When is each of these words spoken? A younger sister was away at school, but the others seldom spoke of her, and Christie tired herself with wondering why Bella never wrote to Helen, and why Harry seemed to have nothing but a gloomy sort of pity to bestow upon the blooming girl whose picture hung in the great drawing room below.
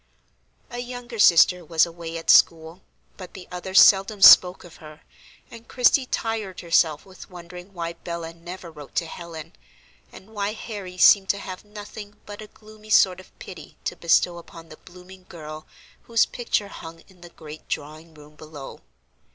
A 0.71 0.79
younger 0.79 1.19
sister 1.19 1.63
was 1.63 1.85
away 1.85 2.17
at 2.17 2.31
school, 2.31 2.81
but 3.17 3.35
the 3.35 3.47
others 3.51 3.79
seldom 3.79 4.19
spoke 4.19 4.63
of 4.63 4.77
her, 4.77 5.01
and 5.51 5.67
Christie 5.67 6.07
tired 6.07 6.61
herself 6.61 7.05
with 7.05 7.29
wondering 7.29 7.71
why 7.75 7.93
Bella 7.93 8.33
never 8.33 8.71
wrote 8.71 8.95
to 8.95 9.05
Helen, 9.05 9.53
and 10.11 10.31
why 10.33 10.53
Harry 10.53 10.97
seemed 10.97 11.29
to 11.29 11.37
have 11.37 11.63
nothing 11.63 12.15
but 12.25 12.41
a 12.41 12.47
gloomy 12.47 12.89
sort 12.89 13.19
of 13.19 13.37
pity 13.37 13.77
to 13.83 13.95
bestow 13.95 14.39
upon 14.39 14.69
the 14.69 14.77
blooming 14.77 15.27
girl 15.29 15.67
whose 16.05 16.25
picture 16.25 16.69
hung 16.69 17.01
in 17.07 17.21
the 17.21 17.29
great 17.29 17.67
drawing 17.69 18.15
room 18.15 18.33
below. 18.35 18.79